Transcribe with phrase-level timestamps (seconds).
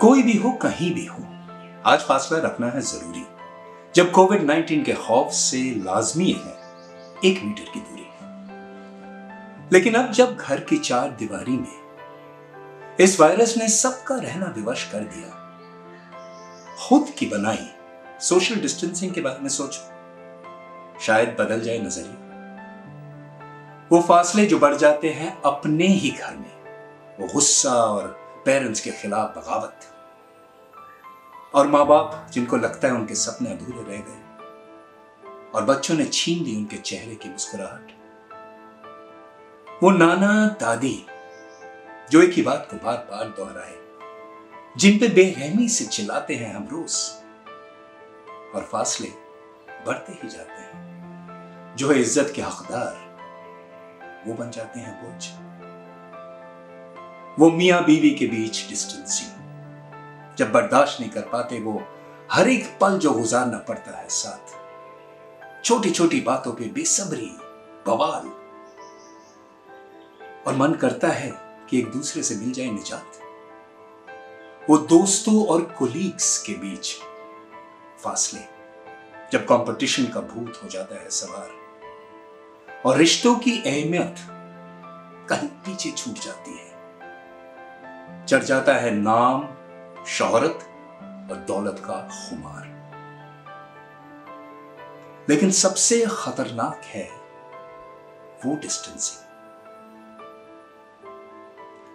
[0.00, 1.18] कोई भी हो, कहीं भी हो,
[1.86, 3.26] आज फासला रखना है ज़रूरी।
[3.94, 6.58] जब कोविड 19 के खौफ से लाजमी है,
[7.24, 8.02] एक मीटर की दूरी
[9.72, 11.76] लेकिन अब जब घर की चार दीवारी में
[13.00, 15.60] इस वायरस ने सबका रहना विवश कर दिया,
[16.88, 17.70] खुद की बनाई
[18.20, 19.90] सोशल डिस्टेंसिंग के बारे में सोचो।
[21.00, 22.22] शायद बदल जाए नज़रिया।
[23.92, 26.54] वो फासले जो बढ़ जाते हैं अपने ही घर में,
[27.20, 29.92] वो गुस्सा और पेरेंट्स के खिलाफ बगावत।
[31.54, 34.20] और माँ बाप जिनको लगता है उनके सपने अधूरे रह गए,
[35.54, 37.92] और बच्चों ने छीन ली उनके चेहरे की मुस्कुराहट।
[39.82, 41.06] वो नाना दादी,
[42.10, 43.74] जो एक ही बात को बार बार दोहराए,
[44.76, 46.94] जिन पे बेरहमी से चिल्लाते हैं हम रोज,
[48.54, 49.08] और फासले
[49.86, 52.94] बढ़ते ही जाते हैं। जो है इज़्ज़त के हकदार,
[54.26, 55.45] वो बन जाते हैं बोझ।
[57.38, 59.36] वो मियाँ बीवी के बीच डिस्टेंसिंग
[60.36, 61.82] जब बर्दाश्त नहीं कर पाते, वो
[62.32, 64.66] हर एक पल जो गुजारना पड़ता है साथ।
[65.64, 67.38] छोटी छोटी बातों पे बेसब्री,
[67.86, 68.28] बवाल।
[70.46, 71.32] और मन करता है
[71.70, 73.12] कि एक दूसरे से मिल जाए निजात।
[74.70, 76.96] वो दोस्तों और कोलीग्स के बीच
[78.04, 78.40] फासले।
[79.32, 81.50] जब कंपटीशन का भूत हो जाता है सवार।
[82.86, 84.16] और रिश्तों की अहमियत
[85.28, 86.65] कहीं पीछे छूट जाती है।
[88.28, 89.46] चढ़ जाता है नाम,
[90.04, 90.58] शोहरत
[91.30, 92.64] और दौलत का खुमार।
[95.28, 97.10] लेकिन सबसे खतरनाक है
[98.46, 99.22] वो डिस्टेंसिंग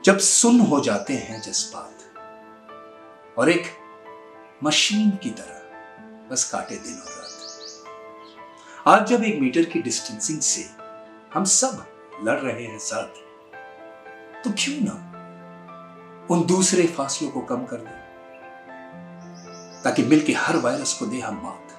[0.06, 1.98] जब सुन हो जाते हैं जज्बात
[3.38, 3.66] और एक
[4.64, 7.28] मशीन की तरह बस काटे दिन और रात।
[8.88, 10.70] आज जब एक मीटर की डिस्टेंसिंग से
[11.34, 11.86] हम सब
[12.24, 13.04] लड़ रहे हैं साथ
[14.44, 15.11] तो क्यों ना
[16.32, 18.00] उन दूसरे फासलों को कम कर दें,
[19.84, 21.71] ताकि मिलकर हर वायरस को दे हम मात।